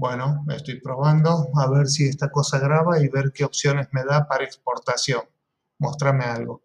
[0.00, 4.26] Bueno, estoy probando a ver si esta cosa graba y ver qué opciones me da
[4.26, 5.20] para exportación.
[5.78, 6.62] Muéstrame algo.